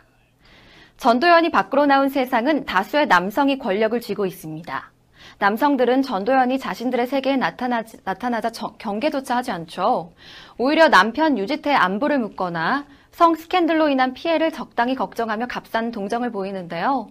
전도연이 0.98 1.50
밖으로 1.50 1.86
나온 1.86 2.10
세상은 2.10 2.66
다수의 2.66 3.06
남성이 3.06 3.58
권력을 3.58 3.98
쥐고 3.98 4.26
있습니다. 4.26 4.95
남성들은 5.38 6.02
전도연이 6.02 6.58
자신들의 6.58 7.06
세계에 7.06 7.36
나타나지, 7.36 7.98
나타나자 8.04 8.50
경계조차 8.78 9.36
하지 9.36 9.50
않죠. 9.50 10.12
오히려 10.56 10.88
남편 10.88 11.36
유지태의 11.36 11.76
안부를 11.76 12.18
묻거나 12.18 12.86
성 13.10 13.34
스캔들로 13.34 13.88
인한 13.88 14.14
피해를 14.14 14.50
적당히 14.50 14.94
걱정하며 14.94 15.46
값싼 15.46 15.90
동정을 15.90 16.32
보이는데요. 16.32 17.08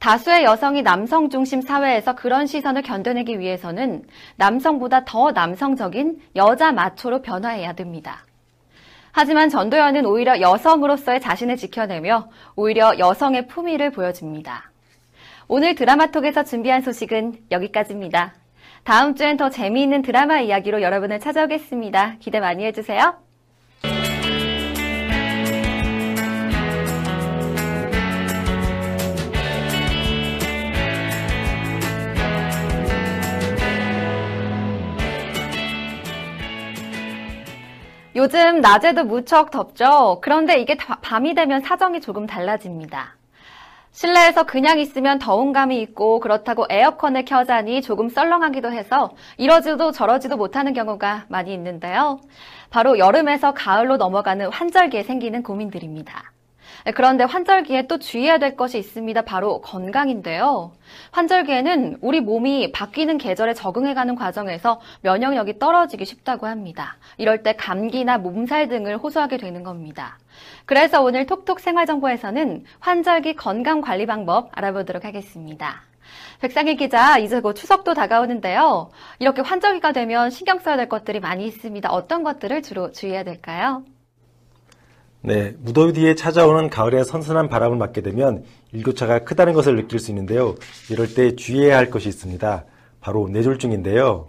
다수의 0.00 0.44
여성이 0.44 0.82
남성 0.82 1.28
중심 1.28 1.60
사회에서 1.60 2.14
그런 2.14 2.46
시선을 2.46 2.82
견뎌내기 2.82 3.38
위해서는 3.40 4.04
남성보다 4.36 5.04
더 5.04 5.32
남성적인 5.32 6.20
여자 6.36 6.70
마초로 6.70 7.22
변화해야 7.22 7.72
됩니다. 7.72 8.24
하지만 9.10 9.48
전도연은 9.48 10.06
오히려 10.06 10.40
여성으로서의 10.40 11.20
자신을 11.20 11.56
지켜내며 11.56 12.28
오히려 12.54 12.98
여성의 12.98 13.48
품위를 13.48 13.90
보여줍니다. 13.90 14.70
오늘 15.50 15.74
드라마톡에서 15.74 16.44
준비한 16.44 16.82
소식은 16.82 17.46
여기까지입니다. 17.50 18.34
다음 18.84 19.14
주엔 19.14 19.38
더 19.38 19.48
재미있는 19.48 20.02
드라마 20.02 20.40
이야기로 20.40 20.82
여러분을 20.82 21.20
찾아오겠습니다. 21.20 22.16
기대 22.20 22.38
많이 22.38 22.64
해주세요. 22.66 23.16
요즘 38.16 38.60
낮에도 38.60 39.04
무척 39.04 39.50
덥죠? 39.50 40.20
그런데 40.20 40.58
이게 40.58 40.76
밤이 40.76 41.34
되면 41.34 41.62
사정이 41.62 42.00
조금 42.00 42.26
달라집니다. 42.26 43.17
실내에서 43.98 44.44
그냥 44.44 44.78
있으면 44.78 45.18
더운 45.18 45.52
감이 45.52 45.80
있고 45.82 46.20
그렇다고 46.20 46.66
에어컨을 46.70 47.24
켜자니 47.24 47.82
조금 47.82 48.08
썰렁하기도 48.08 48.70
해서 48.70 49.10
이러지도 49.38 49.90
저러지도 49.90 50.36
못하는 50.36 50.72
경우가 50.72 51.24
많이 51.28 51.52
있는데요. 51.52 52.20
바로 52.70 53.00
여름에서 53.00 53.54
가을로 53.54 53.96
넘어가는 53.96 54.52
환절기에 54.52 55.02
생기는 55.02 55.42
고민들입니다. 55.42 56.32
네, 56.84 56.92
그런데 56.92 57.24
환절기에 57.24 57.86
또 57.86 57.98
주의해야 57.98 58.38
될 58.38 58.56
것이 58.56 58.78
있습니다. 58.78 59.22
바로 59.22 59.60
건강인데요. 59.60 60.72
환절기에는 61.10 61.98
우리 62.00 62.20
몸이 62.20 62.72
바뀌는 62.72 63.18
계절에 63.18 63.54
적응해가는 63.54 64.14
과정에서 64.14 64.80
면역력이 65.02 65.58
떨어지기 65.58 66.04
쉽다고 66.04 66.46
합니다. 66.46 66.96
이럴 67.16 67.42
때 67.42 67.54
감기나 67.54 68.18
몸살 68.18 68.68
등을 68.68 68.96
호소하게 68.98 69.38
되는 69.38 69.62
겁니다. 69.62 70.18
그래서 70.66 71.02
오늘 71.02 71.26
톡톡 71.26 71.60
생활정보에서는 71.60 72.64
환절기 72.80 73.34
건강 73.34 73.80
관리 73.80 74.06
방법 74.06 74.50
알아보도록 74.52 75.04
하겠습니다. 75.04 75.82
백상일 76.40 76.76
기자, 76.76 77.18
이제 77.18 77.40
곧 77.40 77.54
추석도 77.54 77.94
다가오는데요. 77.94 78.90
이렇게 79.18 79.42
환절기가 79.42 79.92
되면 79.92 80.30
신경 80.30 80.58
써야 80.58 80.76
될 80.76 80.88
것들이 80.88 81.20
많이 81.20 81.44
있습니다. 81.46 81.90
어떤 81.90 82.22
것들을 82.22 82.62
주로 82.62 82.92
주의해야 82.92 83.24
될까요? 83.24 83.82
네, 85.20 85.54
무더위 85.60 85.92
뒤에 85.94 86.14
찾아오는 86.14 86.70
가을의 86.70 87.04
선선한 87.04 87.48
바람을 87.48 87.76
맞게 87.76 88.02
되면 88.02 88.44
일교차가 88.72 89.20
크다는 89.20 89.52
것을 89.52 89.76
느낄 89.76 89.98
수 89.98 90.10
있는데요. 90.10 90.54
이럴 90.90 91.12
때 91.12 91.34
주의해야 91.34 91.76
할 91.76 91.90
것이 91.90 92.08
있습니다. 92.08 92.64
바로 93.00 93.28
뇌졸중인데요. 93.28 94.28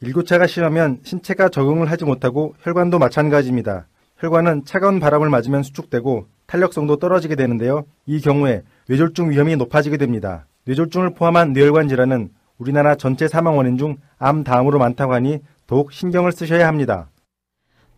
일교차가 0.00 0.46
심하면 0.46 0.98
신체가 1.04 1.50
적응을 1.50 1.90
하지 1.90 2.04
못하고 2.04 2.54
혈관도 2.60 2.98
마찬가지입니다. 2.98 3.86
혈관은 4.18 4.64
차가운 4.64 4.98
바람을 4.98 5.30
맞으면 5.30 5.62
수축되고 5.62 6.26
탄력성도 6.46 6.96
떨어지게 6.96 7.36
되는데요. 7.36 7.84
이 8.06 8.20
경우에 8.20 8.62
뇌졸중 8.88 9.30
위험이 9.30 9.56
높아지게 9.56 9.96
됩니다. 9.96 10.46
뇌졸중을 10.66 11.14
포함한 11.14 11.52
뇌혈관 11.52 11.88
질환은 11.88 12.30
우리나라 12.58 12.94
전체 12.96 13.28
사망 13.28 13.56
원인 13.56 13.78
중 13.78 13.96
암 14.18 14.44
다음으로 14.44 14.78
많다고 14.78 15.14
하니 15.14 15.40
더욱 15.66 15.92
신경을 15.92 16.32
쓰셔야 16.32 16.68
합니다. 16.68 17.08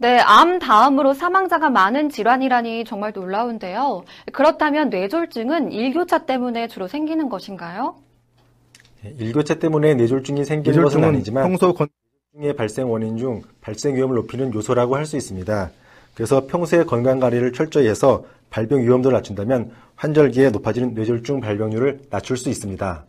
네, 0.02 0.18
암 0.18 0.58
다음으로 0.58 1.14
사망자가 1.14 1.70
많은 1.70 2.08
질환이라니 2.10 2.84
정말 2.86 3.12
놀라운데요. 3.14 4.02
그렇다면 4.32 4.90
뇌졸중은 4.90 5.70
일교차 5.70 6.26
때문에 6.26 6.66
주로 6.66 6.88
생기는 6.88 7.28
것인가요? 7.28 7.94
네, 9.04 9.14
일교차 9.16 9.60
때문에 9.60 9.94
뇌졸중이 9.94 10.44
생기는 10.44 10.82
것은 10.82 11.04
아니지만 11.04 11.44
평소 11.44 11.72
건중의 11.72 12.56
발생 12.56 12.90
원인 12.90 13.16
중 13.16 13.42
발생 13.60 13.94
위험을 13.94 14.16
높이는 14.16 14.52
요소라고 14.52 14.96
할 14.96 15.06
수 15.06 15.16
있습니다. 15.16 15.70
그래서 16.14 16.46
평소에 16.48 16.82
건강 16.82 17.20
관리를 17.20 17.52
철저히 17.52 17.86
해서 17.86 18.24
발병 18.50 18.82
위험도를 18.82 19.14
낮춘다면 19.14 19.70
환절기에 19.94 20.50
높아지는 20.50 20.94
뇌졸중 20.94 21.40
발병률을 21.40 22.00
낮출 22.10 22.36
수 22.36 22.48
있습니다. 22.48 23.04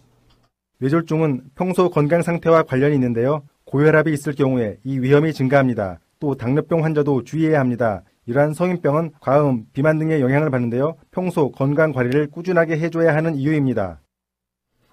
뇌졸중은 0.77 1.41
평소 1.56 1.89
건강 1.89 2.21
상태와 2.21 2.62
관련이 2.62 2.93
있는데요. 2.93 3.41
고혈압이 3.65 4.13
있을 4.13 4.36
경우에 4.36 4.77
이 4.84 4.99
위험이 4.99 5.34
증가합니다. 5.34 5.97
또 6.23 6.36
당뇨병 6.36 6.86
환자도 6.86 7.25
주의해야 7.25 7.59
합니다. 7.59 8.01
이러한 8.27 8.53
성인병은 8.53 9.12
과음, 9.19 9.65
비만 9.73 9.99
등의 9.99 10.21
영향을 10.21 10.49
받는데요. 10.51 10.95
평소 11.12 11.51
건강 11.51 11.91
관리를 11.91 12.31
꾸준하게 12.31 12.77
해줘야 12.77 13.13
하는 13.13 13.36
이유입니다. 13.36 13.99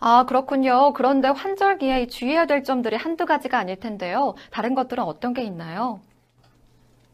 아, 0.00 0.24
그렇군요. 0.26 0.92
그런데 0.92 1.28
환절기에 1.28 2.08
주의해야 2.08 2.46
될 2.46 2.64
점들이 2.64 2.96
한두 2.96 3.26
가지가 3.26 3.60
아닐 3.60 3.78
텐데요. 3.78 4.34
다른 4.50 4.74
것들은 4.74 5.04
어떤 5.04 5.32
게 5.32 5.44
있나요? 5.44 6.00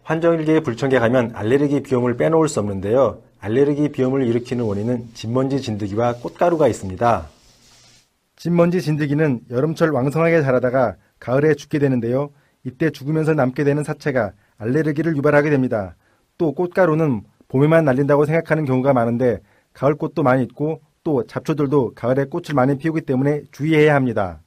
환절기에 0.04 0.60
불청객 0.60 1.00
가면 1.00 1.32
알레르기 1.34 1.82
비염을 1.82 2.16
빼놓을 2.16 2.48
수 2.48 2.60
없는데요. 2.60 3.18
알레르기 3.40 3.90
비염을 3.90 4.26
일으키는 4.26 4.64
원인은 4.64 5.10
진먼지 5.12 5.60
진드기와 5.60 6.14
꽃가루가 6.14 6.68
있습니다. 6.68 7.26
진먼지 8.36 8.80
진드기는 8.80 9.40
여름철 9.50 9.90
왕성하게 9.90 10.40
자라다가 10.40 10.96
가을에 11.20 11.52
죽게 11.54 11.78
되는데요. 11.78 12.30
이때 12.66 12.90
죽으면서 12.90 13.32
남게 13.32 13.62
되는 13.62 13.84
사체가 13.84 14.32
알레르기를 14.58 15.16
유발하게 15.16 15.50
됩니다. 15.50 15.94
또 16.36 16.52
꽃가루는 16.52 17.22
봄에만 17.46 17.84
날린다고 17.84 18.26
생각하는 18.26 18.64
경우가 18.64 18.92
많은데 18.92 19.38
가을꽃도 19.72 20.24
많이 20.24 20.42
있고 20.42 20.80
또 21.04 21.24
잡초들도 21.24 21.92
가을에 21.94 22.24
꽃을 22.24 22.54
많이 22.54 22.76
피우기 22.76 23.02
때문에 23.02 23.42
주의해야 23.52 23.94
합니다. 23.94 24.40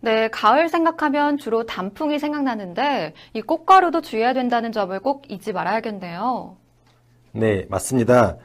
네, 0.00 0.26
가을 0.28 0.68
생각하면 0.68 1.38
주로 1.38 1.64
단풍이 1.64 2.18
생각나는데 2.18 3.14
이 3.32 3.40
꽃가루도 3.40 4.00
주의해야 4.00 4.32
된다는 4.32 4.72
점을 4.72 4.98
꼭 4.98 5.30
잊지 5.30 5.52
말아야겠네요. 5.52 6.56
네, 7.30 7.64
맞습니다. 7.70 8.36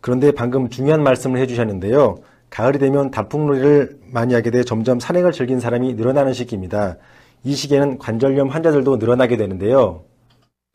그런데 0.00 0.32
방금 0.32 0.70
중요한 0.70 1.02
말씀을 1.02 1.38
해주셨는데요. 1.40 2.16
가을이 2.48 2.78
되면 2.78 3.10
단풍놀이를 3.10 3.98
많이 4.06 4.32
하게 4.32 4.50
돼 4.50 4.62
점점 4.62 4.98
산행을 4.98 5.32
즐긴 5.32 5.60
사람이 5.60 5.92
늘어나는 5.94 6.32
시기입니다. 6.32 6.96
이 7.44 7.54
시기에는 7.54 7.98
관절염 7.98 8.48
환자들도 8.48 8.96
늘어나게 8.96 9.36
되는데요. 9.36 10.04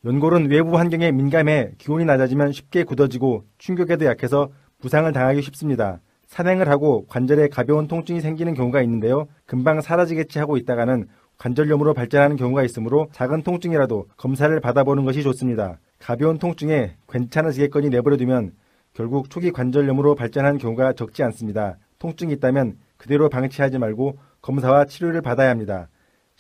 연골은 0.05 0.49
외부 0.49 0.77
환경에 0.77 1.11
민감해 1.11 1.71
기온이 1.77 2.05
낮아지면 2.05 2.51
쉽게 2.53 2.83
굳어지고 2.83 3.43
충격에도 3.57 4.05
약해서 4.05 4.49
부상을 4.79 5.11
당하기 5.11 5.41
쉽습니다. 5.41 5.99
산행을 6.27 6.69
하고 6.69 7.05
관절에 7.07 7.49
가벼운 7.49 7.87
통증이 7.87 8.21
생기는 8.21 8.53
경우가 8.53 8.81
있는데요. 8.81 9.27
금방 9.45 9.81
사라지겠지 9.81 10.39
하고 10.39 10.57
있다가는 10.57 11.07
관절염으로 11.37 11.93
발전하는 11.93 12.35
경우가 12.35 12.63
있으므로 12.63 13.09
작은 13.11 13.43
통증이라도 13.43 14.07
검사를 14.15 14.57
받아보는 14.59 15.03
것이 15.03 15.23
좋습니다. 15.23 15.79
가벼운 15.99 16.39
통증에 16.39 16.95
괜찮아지겠거니 17.09 17.89
내버려두면 17.89 18.53
결국 18.93 19.29
초기 19.29 19.51
관절염으로 19.51 20.15
발전하는 20.15 20.57
경우가 20.57 20.93
적지 20.93 21.21
않습니다. 21.23 21.77
통증이 21.99 22.33
있다면 22.33 22.77
그대로 22.97 23.29
방치하지 23.29 23.77
말고 23.77 24.17
검사와 24.41 24.85
치료를 24.85 25.21
받아야 25.21 25.49
합니다. 25.49 25.89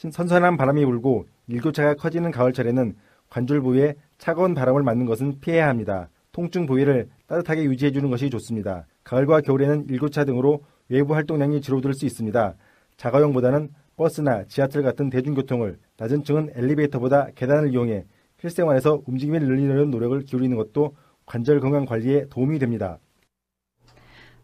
선선한 0.09 0.57
바람이 0.57 0.83
불고 0.85 1.27
일교차가 1.47 1.93
커지는 1.95 2.31
가을철에는 2.31 2.95
관절 3.29 3.61
부위에 3.61 3.95
차가운 4.17 4.55
바람을 4.55 4.81
맞는 4.83 5.05
것은 5.05 5.39
피해야 5.41 5.67
합니다. 5.67 6.09
통증 6.31 6.65
부위를 6.65 7.09
따뜻하게 7.27 7.63
유지해주는 7.65 8.09
것이 8.09 8.29
좋습니다. 8.29 8.85
가을과 9.03 9.41
겨울에는 9.41 9.87
일교차 9.89 10.25
등으로 10.25 10.63
외부 10.89 11.13
활동량이 11.13 11.61
줄어들 11.61 11.93
수 11.93 12.05
있습니다. 12.05 12.55
자가용보다는 12.97 13.69
버스나 13.95 14.45
지하철 14.45 14.83
같은 14.83 15.09
대중교통을, 15.09 15.77
낮은 15.97 16.23
층은 16.23 16.51
엘리베이터보다 16.55 17.27
계단을 17.35 17.71
이용해 17.71 18.05
실생활에서 18.39 19.03
움직임을 19.05 19.41
늘리려는 19.41 19.91
노력을 19.91 20.19
기울이는 20.21 20.57
것도 20.57 20.95
관절 21.25 21.59
건강 21.59 21.85
관리에 21.85 22.25
도움이 22.29 22.59
됩니다. 22.59 22.97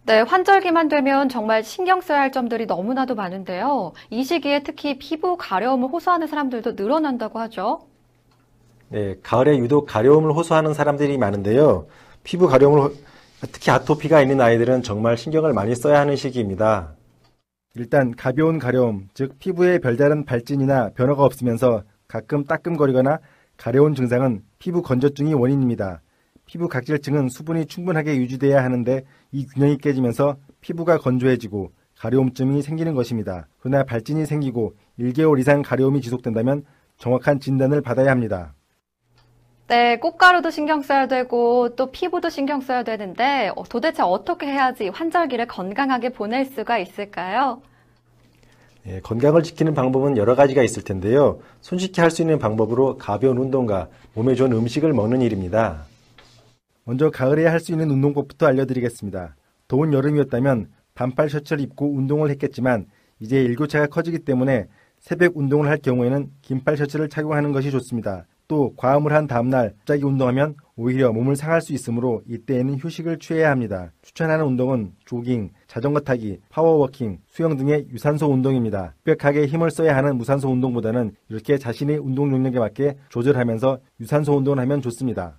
네, 0.07 0.21
환절기만 0.21 0.87
되면 0.87 1.27
정말 1.27 1.65
신경 1.65 1.99
써야 1.99 2.21
할 2.21 2.31
점들이 2.31 2.65
너무나도 2.65 3.13
많은데요. 3.13 3.91
이 4.09 4.23
시기에 4.23 4.63
특히 4.63 4.97
피부 4.97 5.35
가려움을 5.35 5.89
호소하는 5.89 6.27
사람들도 6.27 6.75
늘어난다고 6.77 7.39
하죠. 7.39 7.81
네, 8.87 9.15
가을에 9.21 9.57
유독 9.57 9.85
가려움을 9.85 10.31
호소하는 10.31 10.73
사람들이 10.73 11.17
많은데요. 11.17 11.87
피부 12.23 12.47
가려움을 12.47 12.91
특히 13.51 13.69
아토피가 13.69 14.21
있는 14.21 14.39
아이들은 14.39 14.81
정말 14.81 15.17
신경을 15.17 15.51
많이 15.51 15.75
써야 15.75 15.99
하는 15.99 16.15
시기입니다. 16.15 16.93
일단 17.75 18.15
가벼운 18.15 18.59
가려움, 18.59 19.09
즉 19.13 19.37
피부에 19.39 19.79
별다른 19.79 20.23
발진이나 20.23 20.91
변화가 20.95 21.21
없으면서 21.21 21.83
가끔 22.07 22.45
따끔거리거나 22.45 23.19
가려운 23.57 23.93
증상은 23.93 24.41
피부 24.57 24.81
건조증이 24.81 25.33
원인입니다. 25.33 25.99
피부 26.47 26.67
각질층은 26.67 27.29
수분이 27.29 27.67
충분하게 27.67 28.15
유지돼야 28.15 28.63
하는데 28.63 29.03
이 29.31 29.45
균형이 29.45 29.77
깨지면서 29.77 30.37
피부가 30.61 30.97
건조해지고 30.97 31.71
가려움증이 31.99 32.61
생기는 32.61 32.95
것입니다. 32.95 33.47
그러나 33.59 33.83
발진이 33.83 34.25
생기고 34.25 34.73
1개월 34.99 35.39
이상 35.39 35.61
가려움이 35.61 36.01
지속된다면 36.01 36.63
정확한 36.97 37.39
진단을 37.39 37.81
받아야 37.81 38.09
합니다. 38.11 38.53
네, 39.67 39.97
꽃가루도 39.99 40.49
신경 40.49 40.81
써야 40.81 41.07
되고 41.07 41.75
또 41.75 41.91
피부도 41.91 42.29
신경 42.29 42.61
써야 42.61 42.83
되는데 42.83 43.51
어, 43.57 43.63
도대체 43.63 44.01
어떻게 44.01 44.47
해야지 44.47 44.87
환절기를 44.87 45.47
건강하게 45.47 46.09
보낼 46.09 46.45
수가 46.45 46.77
있을까요? 46.77 47.61
예, 48.85 49.01
건강을 49.01 49.43
지키는 49.43 49.73
방법은 49.73 50.15
여러 50.15 50.35
가지가 50.35 50.63
있을 50.63 50.83
텐데요. 50.85 51.39
손쉽게 51.59 52.01
할 52.01 52.09
수 52.09 52.21
있는 52.21 52.39
방법으로 52.39 52.97
가벼운 52.97 53.37
운동과 53.37 53.89
몸에 54.13 54.33
좋은 54.35 54.53
음식을 54.53 54.93
먹는 54.93 55.21
일입니다. 55.21 55.86
먼저 56.87 57.09
가을에 57.09 57.45
할 57.45 57.59
수 57.59 57.73
있는 57.73 57.91
운동법부터 57.91 58.47
알려드리겠습니다. 58.47 59.35
더운 59.67 59.91
여름이었다면 59.91 60.69
반팔 60.95 61.29
셔츠를 61.29 61.61
입고 61.61 61.93
운동을 61.93 62.29
했겠지만 62.29 62.85
이제 63.19 63.43
일교차가 63.43 63.87
커지기 63.87 64.19
때문에 64.19 64.67
새벽 64.97 65.35
운동을 65.35 65.67
할 65.67 65.79
경우에는 65.79 66.29
긴팔 66.41 66.77
셔츠를 66.77 67.09
착용하는 67.09 67.51
것이 67.51 67.71
좋습니다. 67.71 68.25
또 68.47 68.73
과음을 68.77 69.11
한 69.11 69.27
다음날 69.27 69.73
갑자기 69.79 70.05
운동하면 70.05 70.55
오히려 70.77 71.11
몸을 71.11 71.35
상할 71.35 71.59
수 71.59 71.73
있으므로 71.73 72.21
이때에는 72.25 72.77
휴식을 72.77 73.19
취해야 73.19 73.51
합니다. 73.51 73.91
추천하는 74.01 74.45
운동은 74.45 74.93
조깅, 75.03 75.49
자전거 75.67 75.99
타기, 75.99 76.39
power 76.47 76.74
walking, 76.74 77.17
수영 77.27 77.57
등의 77.57 77.87
유산소 77.91 78.27
운동입니다. 78.27 78.95
빡세게 79.03 79.47
힘을 79.47 79.71
써야 79.71 79.97
하는 79.97 80.15
무산소 80.15 80.49
운동보다는 80.49 81.15
이렇게 81.27 81.57
자신의 81.57 81.97
운동 81.97 82.29
능력에 82.29 82.59
맞게 82.59 82.95
조절하면서 83.09 83.79
유산소 83.99 84.37
운동을 84.37 84.59
하면 84.59 84.81
좋습니다. 84.81 85.37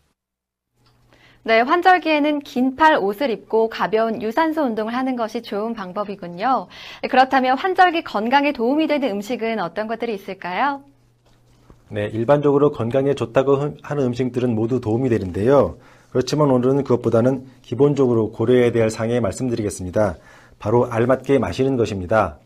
네, 1.48 1.62
환절기에는 1.62 2.40
긴 2.40 2.76
팔 2.76 2.98
옷을 2.98 3.30
입고 3.30 3.70
가벼운 3.70 4.20
유산소 4.20 4.64
운동을 4.64 4.94
하는 4.94 5.16
것이 5.16 5.40
좋은 5.40 5.72
방법이군요. 5.72 6.66
네, 7.00 7.08
그렇다면 7.08 7.56
환절기 7.56 8.04
건강에 8.04 8.52
도움이 8.52 8.86
되는 8.86 9.08
음식은 9.08 9.58
어떤 9.58 9.86
것들이 9.86 10.12
있을까요? 10.12 10.82
네, 11.88 12.04
일반적으로 12.08 12.70
건강에 12.70 13.14
좋다고 13.14 13.76
하는 13.80 14.04
음식들은 14.04 14.54
모두 14.54 14.82
도움이 14.82 15.08
되는데요. 15.08 15.78
그렇지만 16.10 16.50
오늘은 16.50 16.82
그것보다는 16.84 17.46
기본적으로 17.62 18.30
고려해야 18.30 18.70
될 18.70 18.90
상에 18.90 19.18
말씀드리겠습니다. 19.18 20.16
바로 20.58 20.84
알맞게 20.84 21.38
마시는 21.38 21.78
것입니다. 21.78 22.36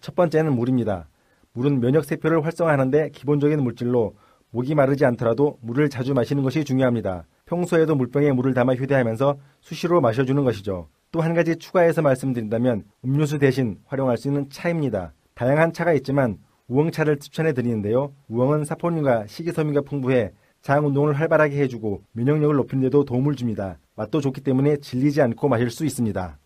첫 0.00 0.14
번째는 0.14 0.54
물입니다. 0.54 1.08
물은 1.52 1.80
면역 1.80 2.06
세포를 2.06 2.42
활성화하는데 2.42 3.10
기본적인 3.10 3.62
물질로 3.62 4.14
목이 4.50 4.74
마르지 4.74 5.04
않더라도 5.04 5.58
물을 5.60 5.90
자주 5.90 6.14
마시는 6.14 6.42
것이 6.42 6.64
중요합니다. 6.64 7.24
평소에도 7.48 7.94
물병에 7.96 8.32
물을 8.32 8.52
담아 8.54 8.74
휴대하면서 8.74 9.38
수시로 9.60 10.00
마셔주는 10.00 10.44
것이죠. 10.44 10.88
또 11.10 11.20
한 11.22 11.32
가지 11.32 11.56
추가해서 11.56 12.02
말씀드린다면 12.02 12.84
음료수 13.04 13.38
대신 13.38 13.78
활용할 13.86 14.18
수 14.18 14.28
있는 14.28 14.48
차입니다. 14.50 15.14
다양한 15.34 15.72
차가 15.72 15.94
있지만 15.94 16.36
우엉차를 16.68 17.18
추천해 17.18 17.54
드리는데요. 17.54 18.12
우엉은 18.28 18.66
사포닌과 18.66 19.26
식이섬유가 19.26 19.80
풍부해 19.80 20.32
장 20.60 20.86
운동을 20.86 21.14
활발하게 21.14 21.56
해주고 21.62 22.02
면역력을 22.12 22.54
높이는 22.56 22.82
데도 22.82 23.06
도움을 23.06 23.36
줍니다. 23.36 23.78
맛도 23.96 24.20
좋기 24.20 24.42
때문에 24.42 24.76
질리지 24.76 25.22
않고 25.22 25.48
마실 25.48 25.70
수 25.70 25.86
있습니다. 25.86 26.38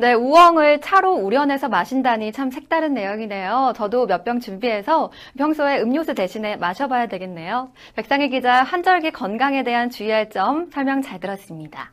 네, 0.00 0.12
우엉을 0.14 0.80
차로 0.80 1.14
우려내서 1.14 1.68
마신다니 1.68 2.30
참 2.32 2.52
색다른 2.52 2.94
내용이네요. 2.94 3.72
저도 3.74 4.06
몇 4.06 4.22
병 4.24 4.38
준비해서 4.38 5.10
평소에 5.36 5.80
음료수 5.80 6.14
대신에 6.14 6.54
마셔봐야 6.56 7.08
되겠네요. 7.08 7.70
백상희 7.96 8.28
기자 8.28 8.62
한절기 8.62 9.10
건강에 9.10 9.64
대한 9.64 9.90
주의할 9.90 10.30
점 10.30 10.70
설명 10.70 11.02
잘 11.02 11.18
들었습니다. 11.18 11.90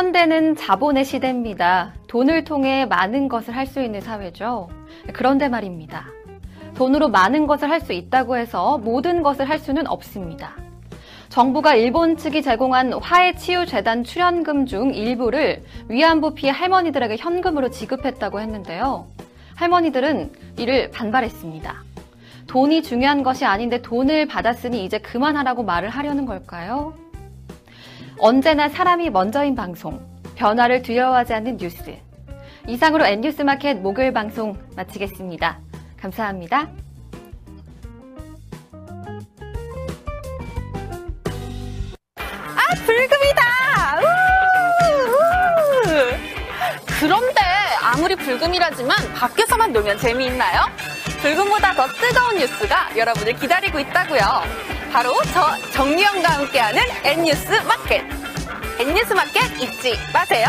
현대는 0.00 0.56
자본의 0.56 1.04
시대입니다. 1.04 1.92
돈을 2.08 2.44
통해 2.44 2.86
많은 2.86 3.28
것을 3.28 3.54
할 3.54 3.66
수 3.66 3.82
있는 3.82 4.00
사회죠. 4.00 4.70
그런데 5.12 5.46
말입니다. 5.50 6.06
돈으로 6.74 7.10
많은 7.10 7.46
것을 7.46 7.68
할 7.68 7.82
수 7.82 7.92
있다고 7.92 8.38
해서 8.38 8.78
모든 8.78 9.22
것을 9.22 9.46
할 9.46 9.58
수는 9.58 9.86
없습니다. 9.86 10.56
정부가 11.28 11.74
일본 11.74 12.16
측이 12.16 12.40
제공한 12.40 12.94
화해치유재단 12.94 14.04
출연금 14.04 14.64
중 14.64 14.94
일부를 14.94 15.62
위안부 15.88 16.32
피해 16.32 16.50
할머니들에게 16.50 17.18
현금으로 17.18 17.68
지급했다고 17.68 18.40
했는데요. 18.40 19.06
할머니들은 19.56 20.32
이를 20.56 20.90
반발했습니다. 20.92 21.74
돈이 22.46 22.82
중요한 22.82 23.22
것이 23.22 23.44
아닌데 23.44 23.82
돈을 23.82 24.24
받았으니 24.28 24.82
이제 24.82 24.96
그만하라고 24.96 25.62
말을 25.62 25.90
하려는 25.90 26.24
걸까요? 26.24 26.94
언제나 28.22 28.68
사람이 28.68 29.08
먼저인 29.08 29.54
방송, 29.54 29.98
변화를 30.36 30.82
두려워하지 30.82 31.32
않는 31.32 31.56
뉴스. 31.56 31.96
이상으로 32.68 33.06
N뉴스 33.06 33.40
마켓 33.40 33.78
목요일 33.80 34.12
방송 34.12 34.58
마치겠습니다. 34.76 35.58
감사합니다. 35.98 36.68
아, 42.18 42.74
불금이다! 42.84 43.42
그런데 47.00 47.40
아무리 47.82 48.14
불금이라지만 48.16 49.14
밖에서만 49.14 49.72
놀면 49.72 49.98
재미있나요? 49.98 50.60
불금보다 51.22 51.72
더 51.72 51.86
뜨거운 51.86 52.36
뉴스가 52.36 52.98
여러분을 52.98 53.32
기다리고 53.32 53.80
있다고요. 53.80 54.79
바로 54.92 55.14
저 55.32 55.56
정유영과 55.70 56.28
함께하는 56.28 56.82
N뉴스 57.04 57.52
마켓. 57.66 58.02
N뉴스 58.80 59.12
마켓 59.12 59.42
잊지 59.60 59.96
마세요. 60.12 60.48